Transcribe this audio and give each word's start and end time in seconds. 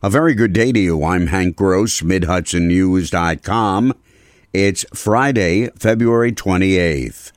A 0.00 0.08
very 0.08 0.36
good 0.36 0.52
day 0.52 0.70
to 0.70 0.78
you. 0.78 1.02
I'm 1.02 1.26
Hank 1.26 1.56
Gross, 1.56 2.02
MidHudsonNews.com. 2.02 3.94
It's 4.52 4.84
Friday, 4.94 5.70
February 5.70 6.30
28th. 6.30 7.32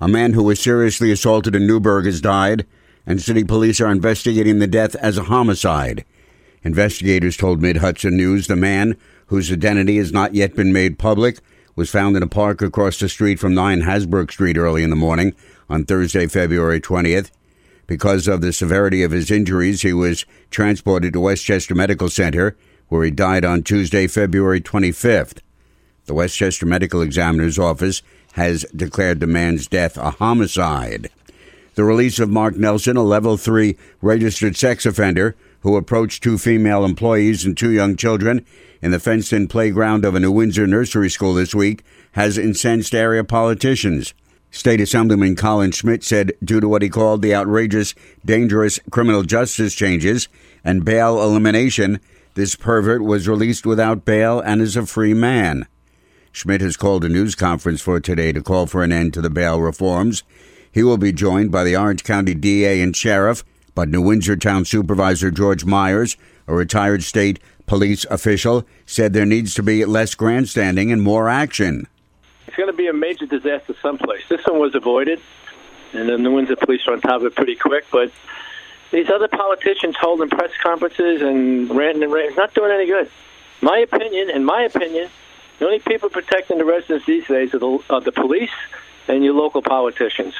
A 0.00 0.08
man 0.08 0.32
who 0.32 0.42
was 0.42 0.58
seriously 0.58 1.12
assaulted 1.12 1.54
in 1.54 1.68
Newburgh 1.68 2.06
has 2.06 2.20
died, 2.20 2.66
and 3.06 3.22
city 3.22 3.44
police 3.44 3.80
are 3.80 3.92
investigating 3.92 4.58
the 4.58 4.66
death 4.66 4.96
as 4.96 5.18
a 5.18 5.24
homicide. 5.24 6.04
Investigators 6.64 7.36
told 7.36 7.62
Mid 7.62 7.76
Hudson 7.76 8.16
News 8.16 8.48
the 8.48 8.56
man, 8.56 8.96
whose 9.26 9.52
identity 9.52 9.98
has 9.98 10.10
not 10.12 10.34
yet 10.34 10.56
been 10.56 10.72
made 10.72 10.98
public, 10.98 11.38
was 11.76 11.88
found 11.88 12.16
in 12.16 12.24
a 12.24 12.28
park 12.28 12.60
across 12.60 12.98
the 12.98 13.08
street 13.08 13.38
from 13.38 13.54
9 13.54 13.82
Hasbrook 13.82 14.32
Street 14.32 14.56
early 14.56 14.82
in 14.82 14.90
the 14.90 14.96
morning 14.96 15.32
on 15.70 15.84
Thursday, 15.84 16.26
February 16.26 16.80
20th. 16.80 17.30
Because 17.88 18.28
of 18.28 18.42
the 18.42 18.52
severity 18.52 19.02
of 19.02 19.12
his 19.12 19.30
injuries, 19.30 19.80
he 19.80 19.94
was 19.94 20.26
transported 20.50 21.14
to 21.14 21.20
Westchester 21.20 21.74
Medical 21.74 22.10
Center, 22.10 22.54
where 22.88 23.02
he 23.02 23.10
died 23.10 23.46
on 23.46 23.62
Tuesday, 23.62 24.06
February 24.06 24.60
25th. 24.60 25.38
The 26.04 26.12
Westchester 26.12 26.66
Medical 26.66 27.00
Examiner's 27.00 27.58
Office 27.58 28.02
has 28.32 28.66
declared 28.76 29.20
the 29.20 29.26
man's 29.26 29.66
death 29.66 29.96
a 29.96 30.10
homicide. 30.10 31.08
The 31.76 31.84
release 31.84 32.18
of 32.18 32.28
Mark 32.28 32.56
Nelson, 32.56 32.98
a 32.98 33.02
level 33.02 33.38
3 33.38 33.74
registered 34.02 34.56
sex 34.56 34.84
offender 34.84 35.34
who 35.60 35.76
approached 35.76 36.22
two 36.22 36.36
female 36.36 36.84
employees 36.84 37.46
and 37.46 37.56
two 37.56 37.70
young 37.70 37.96
children 37.96 38.44
in 38.82 38.90
the 38.90 39.00
fenced 39.00 39.32
in 39.32 39.48
playground 39.48 40.04
of 40.04 40.14
a 40.14 40.20
New 40.20 40.30
Windsor 40.30 40.66
nursery 40.66 41.08
school 41.08 41.32
this 41.32 41.54
week, 41.54 41.82
has 42.12 42.36
incensed 42.36 42.94
area 42.94 43.24
politicians. 43.24 44.12
State 44.50 44.80
Assemblyman 44.80 45.36
Colin 45.36 45.72
Schmitt 45.72 46.02
said 46.02 46.32
due 46.42 46.60
to 46.60 46.68
what 46.68 46.82
he 46.82 46.88
called 46.88 47.20
the 47.20 47.34
outrageous, 47.34 47.94
dangerous 48.24 48.80
criminal 48.90 49.22
justice 49.22 49.74
changes 49.74 50.28
and 50.64 50.84
bail 50.84 51.22
elimination, 51.22 52.00
this 52.34 52.56
pervert 52.56 53.02
was 53.02 53.28
released 53.28 53.66
without 53.66 54.04
bail 54.04 54.40
and 54.40 54.62
is 54.62 54.76
a 54.76 54.86
free 54.86 55.14
man. 55.14 55.66
Schmitt 56.32 56.60
has 56.60 56.76
called 56.76 57.04
a 57.04 57.08
news 57.08 57.34
conference 57.34 57.80
for 57.80 58.00
today 58.00 58.32
to 58.32 58.42
call 58.42 58.66
for 58.66 58.82
an 58.82 58.92
end 58.92 59.12
to 59.14 59.20
the 59.20 59.30
bail 59.30 59.60
reforms. 59.60 60.22
He 60.72 60.82
will 60.82 60.98
be 60.98 61.12
joined 61.12 61.50
by 61.50 61.64
the 61.64 61.76
Orange 61.76 62.04
County 62.04 62.34
DA 62.34 62.80
and 62.80 62.96
Sheriff, 62.96 63.44
but 63.74 63.88
New 63.88 64.02
Windsor 64.02 64.36
Town 64.36 64.64
Supervisor 64.64 65.30
George 65.30 65.64
Meyers, 65.64 66.16
a 66.46 66.54
retired 66.54 67.02
state 67.02 67.38
police 67.66 68.04
official, 68.06 68.64
said 68.86 69.12
there 69.12 69.26
needs 69.26 69.54
to 69.54 69.62
be 69.62 69.84
less 69.84 70.14
grandstanding 70.14 70.90
and 70.90 71.02
more 71.02 71.28
action 71.28 71.86
be 72.78 72.86
a 72.86 72.92
major 72.94 73.26
disaster 73.26 73.74
someplace. 73.82 74.22
This 74.28 74.46
one 74.46 74.58
was 74.58 74.74
avoided, 74.74 75.20
and 75.92 76.08
then 76.08 76.22
the 76.22 76.30
Windsor 76.30 76.56
police 76.56 76.86
are 76.86 76.94
on 76.94 77.00
top 77.00 77.20
of 77.20 77.26
it 77.26 77.34
pretty 77.34 77.56
quick. 77.56 77.84
But 77.90 78.10
these 78.90 79.10
other 79.10 79.28
politicians 79.28 79.96
holding 80.00 80.30
press 80.30 80.52
conferences 80.62 81.20
and 81.20 81.68
ranting 81.76 82.04
and 82.04 82.12
ranting, 82.12 82.36
not 82.36 82.54
doing 82.54 82.70
any 82.70 82.86
good. 82.86 83.10
My 83.60 83.78
opinion, 83.78 84.30
in 84.30 84.44
my 84.44 84.62
opinion, 84.62 85.10
the 85.58 85.66
only 85.66 85.80
people 85.80 86.08
protecting 86.08 86.58
the 86.58 86.64
residents 86.64 87.04
these 87.04 87.26
days 87.26 87.52
are 87.52 87.58
the, 87.58 87.78
are 87.90 88.00
the 88.00 88.12
police 88.12 88.54
and 89.08 89.24
your 89.24 89.34
local 89.34 89.60
politicians, 89.60 90.34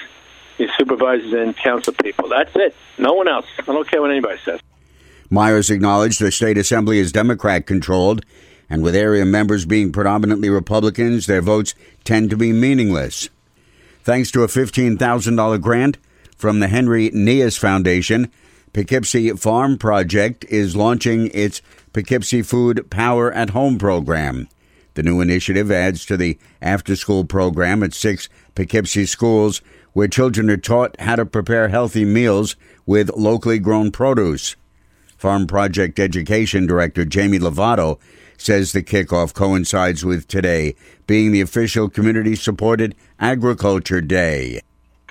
your 0.56 0.68
supervisors 0.78 1.32
and 1.32 1.56
council 1.56 1.92
people. 1.92 2.28
That's 2.28 2.54
it. 2.54 2.74
No 2.96 3.14
one 3.14 3.26
else. 3.26 3.46
I 3.58 3.64
don't 3.64 3.90
care 3.90 4.00
what 4.00 4.10
anybody 4.10 4.38
says. 4.44 4.60
Meyers 5.28 5.68
acknowledged 5.70 6.20
the 6.20 6.30
state 6.30 6.56
assembly 6.56 6.98
is 6.98 7.12
Democrat 7.12 7.66
controlled 7.66 8.24
and 8.70 8.82
with 8.82 8.94
area 8.94 9.24
members 9.24 9.64
being 9.64 9.92
predominantly 9.92 10.50
Republicans, 10.50 11.26
their 11.26 11.42
votes 11.42 11.74
tend 12.04 12.30
to 12.30 12.36
be 12.36 12.52
meaningless. 12.52 13.28
Thanks 14.02 14.30
to 14.32 14.42
a 14.42 14.48
$15,000 14.48 15.60
grant 15.60 15.98
from 16.36 16.60
the 16.60 16.68
Henry 16.68 17.10
Nias 17.10 17.58
Foundation, 17.58 18.30
Poughkeepsie 18.72 19.30
Farm 19.30 19.78
Project 19.78 20.44
is 20.46 20.76
launching 20.76 21.30
its 21.34 21.62
Poughkeepsie 21.92 22.42
Food 22.42 22.90
Power 22.90 23.32
at 23.32 23.50
Home 23.50 23.78
program. 23.78 24.48
The 24.94 25.02
new 25.02 25.20
initiative 25.20 25.70
adds 25.70 26.04
to 26.06 26.16
the 26.16 26.38
after 26.60 26.96
school 26.96 27.24
program 27.24 27.82
at 27.82 27.94
six 27.94 28.28
Poughkeepsie 28.54 29.06
schools 29.06 29.62
where 29.92 30.08
children 30.08 30.50
are 30.50 30.56
taught 30.56 31.00
how 31.00 31.16
to 31.16 31.26
prepare 31.26 31.68
healthy 31.68 32.04
meals 32.04 32.56
with 32.86 33.10
locally 33.16 33.58
grown 33.58 33.90
produce. 33.90 34.56
Farm 35.16 35.46
Project 35.46 35.98
Education 35.98 36.66
Director 36.66 37.04
Jamie 37.04 37.38
Lovato 37.38 37.98
says 38.38 38.72
the 38.72 38.82
kickoff 38.82 39.34
coincides 39.34 40.04
with 40.04 40.26
today 40.28 40.74
being 41.06 41.32
the 41.32 41.42
official 41.42 41.90
community 41.90 42.34
supported 42.34 42.94
Agriculture 43.20 44.00
Day. 44.00 44.60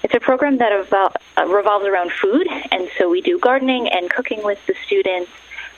It's 0.03 0.13
a 0.13 0.19
program 0.19 0.57
that 0.57 0.71
uh, 0.71 1.45
revolves 1.45 1.85
around 1.85 2.11
food, 2.21 2.47
and 2.71 2.89
so 2.97 3.09
we 3.09 3.21
do 3.21 3.39
gardening 3.39 3.87
and 3.87 4.09
cooking 4.09 4.43
with 4.43 4.63
the 4.67 4.75
students, 4.85 5.29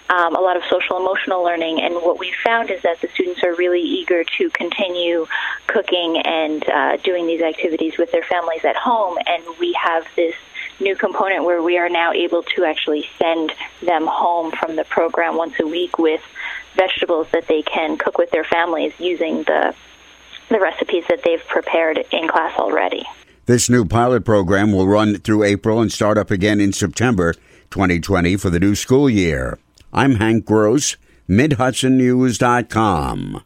um, 0.10 0.36
a 0.36 0.40
lot 0.40 0.58
of 0.58 0.64
social 0.70 0.98
emotional 0.98 1.42
learning. 1.42 1.82
And 1.82 1.96
what 1.96 2.20
we 2.20 2.34
found 2.44 2.70
is 2.70 2.82
that 2.82 3.00
the 3.02 3.08
students 3.14 3.44
are 3.44 3.56
really 3.56 3.82
eager 3.82 4.24
to 4.38 4.50
continue 4.50 5.26
cooking 5.68 6.22
and 6.26 6.68
uh, 6.70 6.98
doing 6.98 7.28
these 7.28 7.42
activities 7.42 7.98
with 7.98 8.12
their 8.12 8.24
families 8.24 8.66
at 8.66 8.76
home. 8.76 9.18
And 9.26 9.44
we 9.58 9.74
have 9.82 10.06
this 10.16 10.36
new 10.82 10.96
component 10.96 11.46
where 11.46 11.62
we 11.62 11.78
are 11.78 11.90
now 11.90 12.12
able 12.12 12.44
to 12.44 12.66
actually 12.66 13.08
send 13.18 13.54
them 13.82 14.06
home 14.06 14.52
from 14.52 14.76
the 14.76 14.84
program 14.84 15.36
once 15.36 15.54
a 15.60 15.68
week 15.68 15.98
with 15.98 16.22
vegetables 16.76 17.28
that 17.32 17.48
they 17.48 17.62
can 17.62 17.98
cook 17.98 18.18
with 18.18 18.32
their 18.32 18.44
families 18.44 18.92
using 19.00 19.44
the 19.44 19.74
the 20.50 20.60
recipes 20.60 21.04
that 21.10 21.22
they've 21.24 21.46
prepared 21.48 22.04
in 22.12 22.28
class 22.28 22.58
already. 22.58 23.06
This 23.46 23.70
new 23.70 23.86
pilot 23.86 24.26
program 24.26 24.72
will 24.72 24.88
run 24.88 25.20
through 25.20 25.44
April 25.44 25.80
and 25.80 25.92
start 25.92 26.18
up 26.18 26.32
again 26.32 26.60
in 26.60 26.74
September 26.74 27.34
2020 27.70 28.36
for 28.38 28.50
the 28.50 28.60
new 28.60 28.74
school 28.76 29.08
year. 29.10 29.60
I'm 29.94 30.16
Hank 30.16 30.46
Gross, 30.46 30.98
MidHudsonNews.com. 31.30 33.44